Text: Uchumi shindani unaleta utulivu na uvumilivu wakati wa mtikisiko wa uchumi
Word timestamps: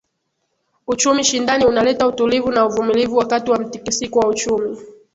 Uchumi 0.87 1.23
shindani 1.23 1.65
unaleta 1.65 2.07
utulivu 2.07 2.51
na 2.51 2.65
uvumilivu 2.65 3.17
wakati 3.17 3.51
wa 3.51 3.59
mtikisiko 3.59 4.19
wa 4.19 4.27
uchumi 4.27 4.77